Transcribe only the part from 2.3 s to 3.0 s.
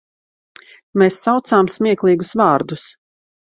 vārdus.